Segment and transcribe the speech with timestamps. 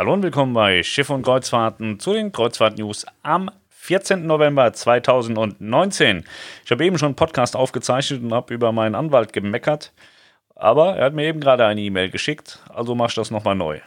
[0.00, 4.26] Hallo und willkommen bei Schiff und Kreuzfahrten zu den Kreuzfahrt-News am 14.
[4.26, 6.24] November 2019.
[6.64, 9.92] Ich habe eben schon einen Podcast aufgezeichnet und habe über meinen Anwalt gemeckert,
[10.56, 13.80] aber er hat mir eben gerade eine E-Mail geschickt, also mache ich das nochmal neu.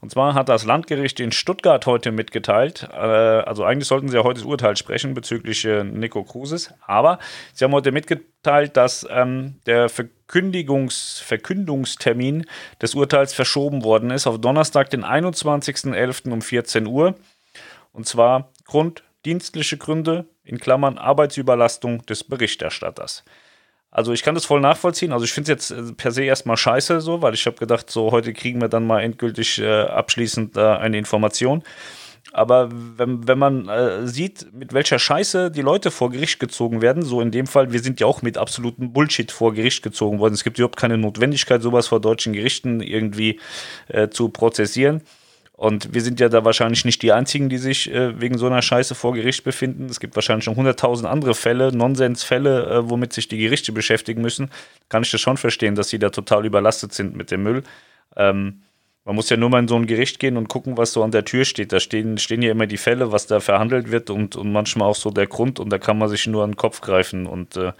[0.00, 4.24] Und zwar hat das Landgericht in Stuttgart heute mitgeteilt, äh, also eigentlich sollten sie ja
[4.24, 7.18] heute das Urteil sprechen bezüglich äh, Nico Kruses, aber
[7.54, 12.46] sie haben heute mitgeteilt, dass ähm, der Verkündigungs Verkündungstermin
[12.80, 16.30] des Urteils verschoben worden ist auf Donnerstag, den 21.11.
[16.30, 17.14] um 14 Uhr.
[17.92, 23.24] Und zwar Grund dienstliche Gründe, in Klammern Arbeitsüberlastung des Berichterstatters.
[23.92, 25.12] Also ich kann das voll nachvollziehen.
[25.12, 27.90] Also ich finde es jetzt äh, per se erstmal scheiße so, weil ich habe gedacht,
[27.90, 31.62] so heute kriegen wir dann mal endgültig äh, abschließend äh, eine Information.
[32.32, 37.02] Aber wenn, wenn man äh, sieht, mit welcher Scheiße die Leute vor Gericht gezogen werden,
[37.02, 40.32] so in dem Fall, wir sind ja auch mit absolutem Bullshit vor Gericht gezogen worden.
[40.32, 43.40] Es gibt überhaupt keine Notwendigkeit, sowas vor deutschen Gerichten irgendwie
[43.88, 45.02] äh, zu prozessieren.
[45.62, 48.62] Und wir sind ja da wahrscheinlich nicht die Einzigen, die sich äh, wegen so einer
[48.62, 49.86] Scheiße vor Gericht befinden.
[49.86, 54.50] Es gibt wahrscheinlich schon hunderttausend andere Fälle, Nonsensfälle, äh, womit sich die Gerichte beschäftigen müssen.
[54.88, 57.62] Kann ich das schon verstehen, dass sie da total überlastet sind mit dem Müll.
[58.16, 58.62] Ähm,
[59.04, 61.12] man muss ja nur mal in so ein Gericht gehen und gucken, was so an
[61.12, 61.72] der Tür steht.
[61.72, 64.96] Da stehen, stehen ja immer die Fälle, was da verhandelt wird und, und manchmal auch
[64.96, 67.24] so der Grund und da kann man sich nur an den Kopf greifen.
[67.24, 67.70] Und äh,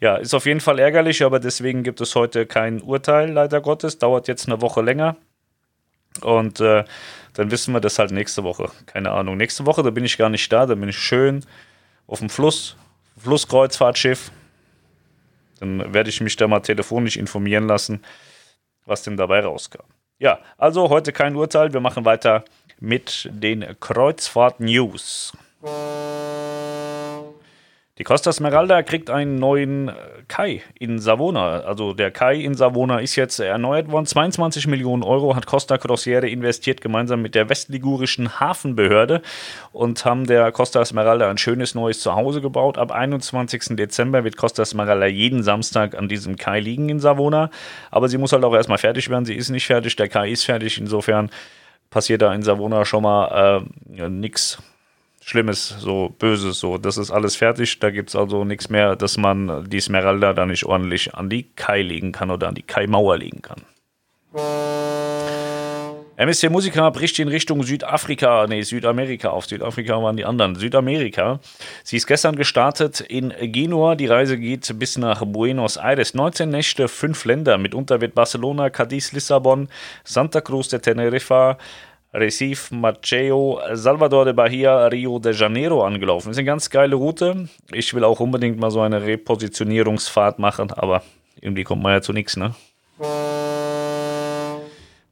[0.00, 3.98] ja, ist auf jeden Fall ärgerlich, aber deswegen gibt es heute kein Urteil, leider Gottes.
[3.98, 5.16] Dauert jetzt eine Woche länger.
[6.24, 6.84] Und äh,
[7.34, 8.70] dann wissen wir das halt nächste Woche.
[8.86, 9.36] Keine Ahnung.
[9.36, 11.44] Nächste Woche, da bin ich gar nicht da, da bin ich schön
[12.06, 12.76] auf dem Fluss,
[13.18, 14.30] Flusskreuzfahrtschiff.
[15.60, 18.02] Dann werde ich mich da mal telefonisch informieren lassen,
[18.86, 19.84] was denn dabei rauskam.
[20.18, 21.72] Ja, also heute kein Urteil.
[21.72, 22.44] Wir machen weiter
[22.80, 25.32] mit den Kreuzfahrt-News.
[27.96, 29.92] Die Costa Smeralda kriegt einen neuen äh,
[30.26, 31.60] Kai in Savona.
[31.60, 34.04] Also der Kai in Savona ist jetzt erneuert worden.
[34.04, 39.22] 22 Millionen Euro hat Costa Crociere investiert, gemeinsam mit der westligurischen Hafenbehörde
[39.70, 42.78] und haben der Costa Smeralda ein schönes neues Zuhause gebaut.
[42.78, 43.76] Ab 21.
[43.76, 47.48] Dezember wird Costa Smeralda jeden Samstag an diesem Kai liegen in Savona.
[47.92, 49.24] Aber sie muss halt auch erstmal fertig werden.
[49.24, 50.78] Sie ist nicht fertig, der Kai ist fertig.
[50.78, 51.30] Insofern
[51.90, 54.60] passiert da in Savona schon mal äh, nichts
[55.26, 56.76] Schlimmes, so Böses, so.
[56.76, 57.78] Das ist alles fertig.
[57.78, 61.44] Da gibt es also nichts mehr, dass man die Smeralda da nicht ordentlich an die
[61.56, 63.62] Kai legen kann oder an die Kai-Mauer legen kann.
[66.16, 69.46] MSC Musica bricht in Richtung Südafrika, nee, Südamerika auf.
[69.46, 70.56] Südafrika waren die anderen.
[70.56, 71.40] Südamerika.
[71.84, 73.94] Sie ist gestern gestartet in Genua.
[73.94, 76.12] Die Reise geht bis nach Buenos Aires.
[76.12, 77.56] 19 Nächte, fünf Länder.
[77.56, 79.68] Mitunter wird Barcelona, Cadiz, Lissabon,
[80.04, 81.56] Santa Cruz de Tenerife,
[82.14, 86.30] Recife, Maceo, Salvador de Bahia, Rio de Janeiro angelaufen.
[86.30, 87.48] Ist eine ganz geile Route.
[87.72, 91.02] Ich will auch unbedingt mal so eine Repositionierungsfahrt machen, aber
[91.40, 92.54] irgendwie kommt man ja zu nichts, ne?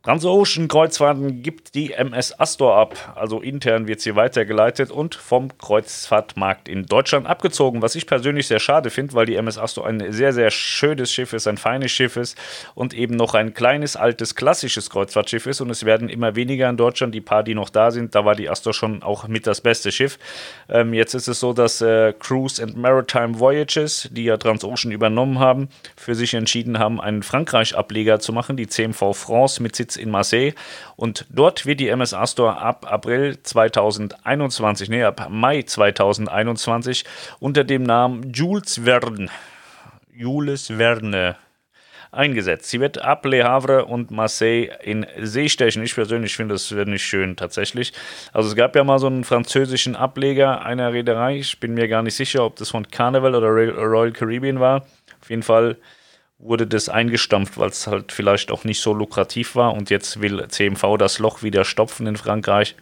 [0.02, 3.12] Transocean Kreuzfahrten gibt die MS Astor ab.
[3.14, 8.58] Also intern wird sie weitergeleitet und vom Kreuzfahrtmarkt in Deutschland abgezogen, was ich persönlich sehr
[8.58, 12.16] schade finde, weil die MS Astor ein sehr, sehr schönes Schiff ist, ein feines Schiff
[12.16, 12.36] ist
[12.74, 15.60] und eben noch ein kleines, altes, klassisches Kreuzfahrtschiff ist.
[15.60, 17.14] Und es werden immer weniger in Deutschland.
[17.14, 19.92] Die paar, die noch da sind, da war die Astor schon auch mit das beste
[19.92, 20.18] Schiff.
[20.68, 25.38] Ähm, jetzt ist es so, dass äh, Cruise and Maritime Voyages, die ja Transocean übernommen
[25.38, 29.96] haben, für sich entschieden haben, einen Frankreich-Ableger zu machen, die CMV France mit Sitz Sitz
[29.96, 30.52] in Marseille.
[30.96, 37.04] Und dort wird die MSA Store ab April 2021, nee, ab Mai 2021
[37.40, 39.28] unter dem Namen Jules Verne,
[40.12, 41.36] Jules Verne
[42.10, 42.68] eingesetzt.
[42.68, 45.82] Sie wird ab Le Havre und Marseille in See stechen.
[45.82, 47.94] Ich persönlich finde das nicht schön tatsächlich.
[48.34, 51.38] Also es gab ja mal so einen französischen Ableger einer Reederei.
[51.38, 54.84] Ich bin mir gar nicht sicher, ob das von Carnival oder Royal Caribbean war.
[55.22, 55.78] Auf jeden Fall
[56.42, 60.46] wurde das eingestampft, weil es halt vielleicht auch nicht so lukrativ war und jetzt will
[60.48, 62.74] CMV das Loch wieder stopfen in Frankreich.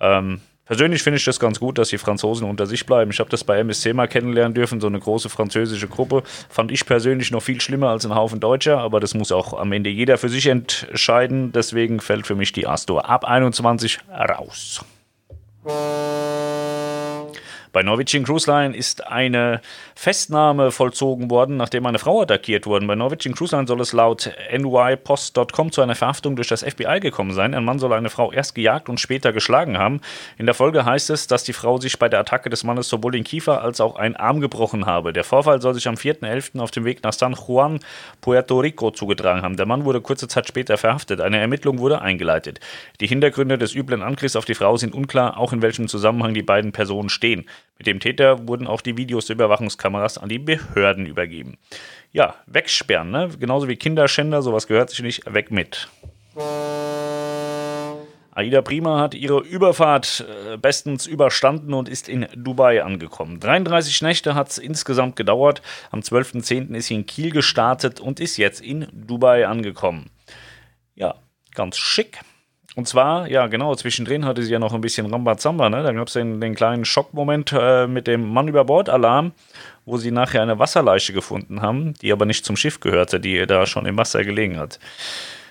[0.00, 3.10] Ähm, persönlich finde ich das ganz gut, dass die Franzosen unter sich bleiben.
[3.10, 6.22] Ich habe das bei MSC mal kennenlernen dürfen, so eine große französische Gruppe.
[6.50, 9.72] Fand ich persönlich noch viel schlimmer als ein Haufen Deutscher, aber das muss auch am
[9.72, 11.52] Ende jeder für sich entscheiden.
[11.52, 14.84] Deswegen fällt für mich die Astor ab 21 raus.
[17.72, 19.62] Bei Norwegian Cruise Line ist eine
[19.94, 22.86] Festnahme vollzogen worden, nachdem eine Frau attackiert wurde.
[22.86, 27.32] Bei Norwegian Cruise Line soll es laut nypost.com zu einer Verhaftung durch das FBI gekommen
[27.32, 27.54] sein.
[27.54, 30.02] Ein Mann soll eine Frau erst gejagt und später geschlagen haben.
[30.36, 33.12] In der Folge heißt es, dass die Frau sich bei der Attacke des Mannes sowohl
[33.12, 35.14] den Kiefer als auch einen Arm gebrochen habe.
[35.14, 36.60] Der Vorfall soll sich am 4.11.
[36.60, 37.80] auf dem Weg nach San Juan,
[38.20, 39.56] Puerto Rico zugetragen haben.
[39.56, 41.22] Der Mann wurde kurze Zeit später verhaftet.
[41.22, 42.60] Eine Ermittlung wurde eingeleitet.
[43.00, 46.42] Die Hintergründe des üblen Angriffs auf die Frau sind unklar, auch in welchem Zusammenhang die
[46.42, 47.46] beiden Personen stehen.
[47.82, 51.58] Mit dem Täter wurden auch die Videos der Überwachungskameras an die Behörden übergeben.
[52.12, 53.28] Ja, wegsperren, ne?
[53.40, 55.88] genauso wie Kinderschänder, sowas gehört sich nicht, weg mit.
[58.30, 63.40] Aida Prima hat ihre Überfahrt äh, bestens überstanden und ist in Dubai angekommen.
[63.40, 65.60] 33 Nächte hat es insgesamt gedauert.
[65.90, 66.76] Am 12.10.
[66.76, 70.08] ist sie in Kiel gestartet und ist jetzt in Dubai angekommen.
[70.94, 71.16] Ja,
[71.52, 72.20] ganz schick.
[72.74, 75.68] Und zwar, ja genau, zwischendrin hatte sie ja noch ein bisschen Rambazamba.
[75.68, 75.82] Ne?
[75.82, 79.32] Da gab es den, den, kleinen Schockmoment äh, mit dem Mann über Bord-Alarm,
[79.84, 83.66] wo sie nachher eine Wasserleiche gefunden haben, die aber nicht zum Schiff gehörte, die da
[83.66, 84.78] schon im Wasser gelegen hat.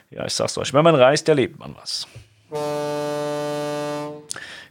[0.10, 2.08] Ja, ich sag's euch, wenn man reist, erlebt man was.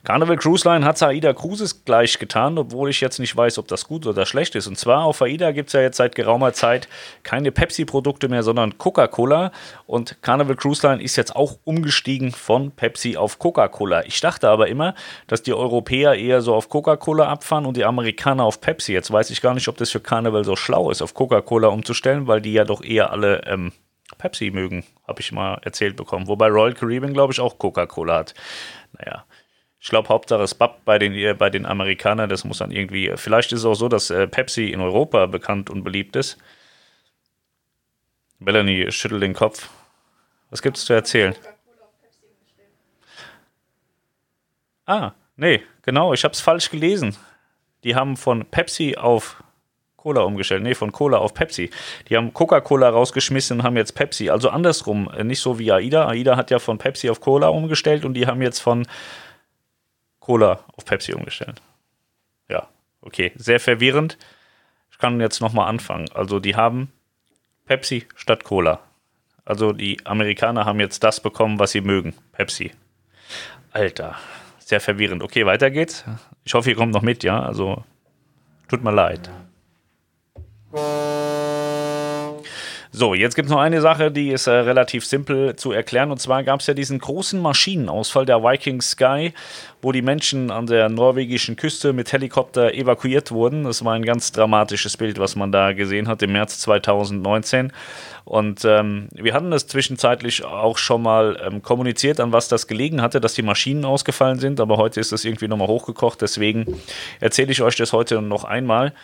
[0.03, 3.87] Carnival Cruise Line hat AIDA Cruises gleich getan, obwohl ich jetzt nicht weiß, ob das
[3.87, 4.67] gut oder schlecht ist.
[4.67, 6.89] Und zwar auf AIDA gibt es ja jetzt seit geraumer Zeit
[7.23, 9.53] keine Pepsi-Produkte mehr, sondern Coca-Cola.
[9.87, 14.07] Und Carnival Cruise Line ist jetzt auch umgestiegen von Pepsi auf Coca-Cola.
[14.07, 14.95] Ich dachte aber immer,
[15.27, 18.95] dass die Europäer eher so auf Coca-Cola abfahren und die Amerikaner auf Pepsi.
[18.95, 22.27] Jetzt weiß ich gar nicht, ob das für Carnival so schlau ist, auf Coca-Cola umzustellen,
[22.27, 23.73] weil die ja doch eher alle ähm,
[24.17, 26.27] Pepsi mögen, habe ich mal erzählt bekommen.
[26.27, 28.35] Wobei Royal Caribbean, glaube ich, auch Coca-Cola hat.
[28.99, 29.25] Naja.
[29.83, 33.13] Ich glaube, Hauptsache es BAP bei den, bei den Amerikanern, das muss dann irgendwie.
[33.17, 36.37] Vielleicht ist es auch so, dass äh, Pepsi in Europa bekannt und beliebt ist.
[38.39, 39.71] Melanie schüttelt den Kopf.
[40.51, 41.35] Was gibt es zu erzählen?
[44.85, 47.17] Ah, nee, genau, ich habe es falsch gelesen.
[47.85, 49.43] Die haben von Pepsi auf
[49.97, 50.63] Cola umgestellt.
[50.63, 51.71] Nee, von Cola auf Pepsi.
[52.09, 54.29] Die haben Coca-Cola rausgeschmissen und haben jetzt Pepsi.
[54.29, 56.07] Also andersrum, äh, nicht so wie AIDA.
[56.09, 58.87] AIDA hat ja von Pepsi auf Cola umgestellt und die haben jetzt von
[60.31, 61.61] Cola auf Pepsi umgestellt.
[62.49, 62.69] Ja,
[63.01, 63.33] okay.
[63.35, 64.17] Sehr verwirrend.
[64.93, 66.09] Ich kann jetzt nochmal anfangen.
[66.15, 66.93] Also die haben
[67.67, 68.79] Pepsi statt Cola.
[69.45, 72.15] Also die Amerikaner haben jetzt das bekommen, was sie mögen.
[72.31, 72.71] Pepsi.
[73.73, 74.15] Alter.
[74.61, 75.25] Sehr verwirrend.
[75.25, 76.05] Okay, weiter geht's.
[76.45, 77.43] Ich hoffe, ihr kommt noch mit, ja.
[77.43, 77.83] Also
[78.69, 79.29] tut mir leid.
[82.93, 86.11] So, jetzt gibt es noch eine Sache, die ist äh, relativ simpel zu erklären.
[86.11, 89.33] Und zwar gab es ja diesen großen Maschinenausfall der Viking Sky,
[89.81, 93.63] wo die Menschen an der norwegischen Küste mit Helikopter evakuiert wurden.
[93.63, 97.73] Das war ein ganz dramatisches Bild, was man da gesehen hat im März 2019.
[98.25, 103.03] Und ähm, wir hatten das zwischenzeitlich auch schon mal ähm, kommuniziert, an was das gelegen
[103.03, 104.59] hatte, dass die Maschinen ausgefallen sind.
[104.59, 106.23] Aber heute ist das irgendwie nochmal hochgekocht.
[106.23, 106.67] Deswegen
[107.21, 108.95] erzähle ich euch das heute noch einmal.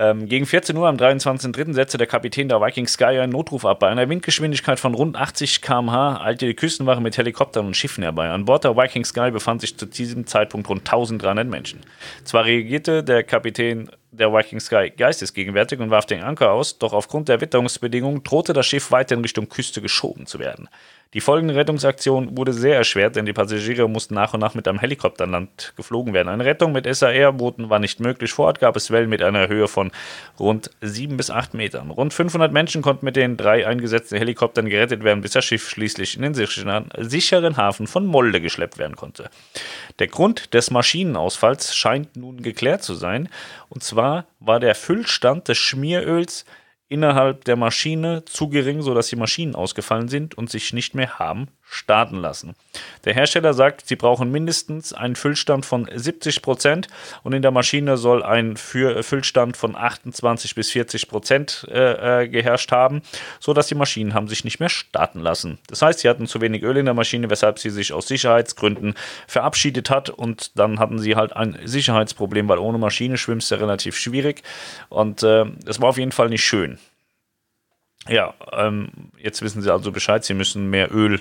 [0.00, 1.74] Ähm, gegen 14 Uhr am 23.03.
[1.74, 3.80] setzte der Kapitän der Viking Sky einen Notruf ab.
[3.80, 8.30] Bei einer Windgeschwindigkeit von rund 80 km/h eilte die Küstenwache mit Helikoptern und Schiffen herbei.
[8.30, 11.80] An Bord der Viking Sky befand sich zu diesem Zeitpunkt rund 1300 Menschen.
[12.22, 17.28] Zwar reagierte der Kapitän der Viking Sky geistesgegenwärtig und warf den Anker aus, doch aufgrund
[17.28, 20.68] der Witterungsbedingungen drohte das Schiff weiter in Richtung Küste geschoben zu werden.
[21.14, 24.78] Die folgende Rettungsaktion wurde sehr erschwert, denn die Passagiere mussten nach und nach mit einem
[24.78, 26.28] Helikopter an Land geflogen werden.
[26.28, 28.32] Eine Rettung mit SAR-Booten war nicht möglich.
[28.32, 29.90] Vor Ort gab es Wellen mit einer Höhe von
[30.38, 31.90] rund 7 bis 8 Metern.
[31.90, 36.14] Rund 500 Menschen konnten mit den drei eingesetzten Helikoptern gerettet werden, bis das Schiff schließlich
[36.14, 39.30] in den sicheren Hafen von Molde geschleppt werden konnte.
[40.00, 43.30] Der Grund des Maschinenausfalls scheint nun geklärt zu sein.
[43.70, 46.44] Und zwar war der Füllstand des Schmieröls
[46.88, 51.48] innerhalb der Maschine zu gering, sodass die Maschinen ausgefallen sind und sich nicht mehr haben
[51.70, 52.54] starten lassen.
[53.04, 56.88] Der Hersteller sagt, sie brauchen mindestens einen Füllstand von 70 Prozent
[57.22, 62.72] und in der Maschine soll ein Füllstand von 28 bis 40 Prozent äh, äh, geherrscht
[62.72, 63.02] haben,
[63.38, 65.58] sodass die Maschinen haben sich nicht mehr starten lassen.
[65.66, 68.94] Das heißt, sie hatten zu wenig Öl in der Maschine, weshalb sie sich aus Sicherheitsgründen
[69.26, 73.96] verabschiedet hat und dann hatten sie halt ein Sicherheitsproblem, weil ohne Maschine schwimmst du relativ
[73.96, 74.42] schwierig
[74.88, 76.78] und äh, es äh, war auf jeden Fall nicht schön.
[78.08, 81.20] Ja, ähm, jetzt wissen Sie also Bescheid, Sie müssen mehr Öl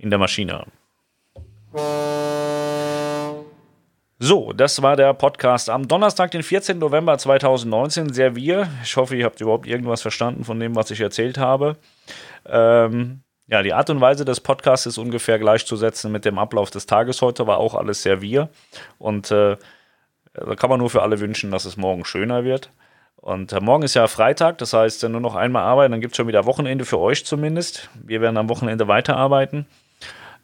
[0.00, 0.64] in der Maschine.
[4.22, 6.78] So, das war der Podcast am Donnerstag, den 14.
[6.78, 8.12] November 2019.
[8.12, 8.68] Servier.
[8.82, 11.76] Ich hoffe, ihr habt überhaupt irgendwas verstanden von dem, was ich erzählt habe.
[12.46, 16.86] Ähm, ja, die Art und Weise des Podcasts ist ungefähr gleichzusetzen mit dem Ablauf des
[16.86, 18.48] Tages heute, war auch alles Servier.
[18.98, 19.56] Und äh,
[20.34, 22.70] da kann man nur für alle wünschen, dass es morgen schöner wird.
[23.16, 26.16] Und äh, morgen ist ja Freitag, das heißt, nur noch einmal arbeiten, dann gibt es
[26.16, 27.90] schon wieder Wochenende für euch zumindest.
[27.94, 29.66] Wir werden am Wochenende weiterarbeiten.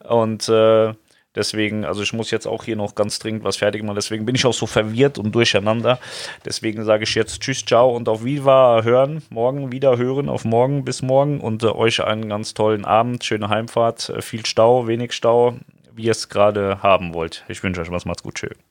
[0.03, 0.93] Und äh,
[1.35, 3.95] deswegen, also ich muss jetzt auch hier noch ganz dringend was fertig machen.
[3.95, 5.99] Deswegen bin ich auch so verwirrt und durcheinander.
[6.45, 9.23] Deswegen sage ich jetzt Tschüss, ciao und auf Viva hören.
[9.29, 13.49] Morgen wieder hören, auf morgen bis morgen und äh, euch einen ganz tollen Abend, schöne
[13.49, 15.55] Heimfahrt, äh, viel Stau, wenig Stau,
[15.93, 17.45] wie ihr es gerade haben wollt.
[17.47, 18.66] Ich wünsche euch was, macht's gut, tschüss.